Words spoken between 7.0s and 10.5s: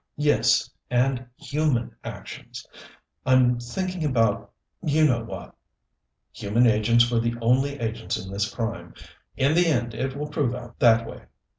were the only agents in this crime. In the end it will